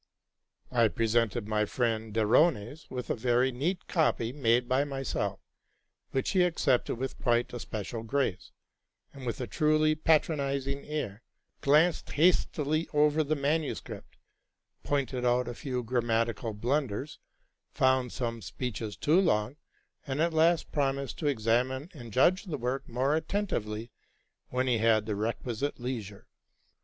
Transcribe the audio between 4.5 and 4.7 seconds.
LIFE. 89 made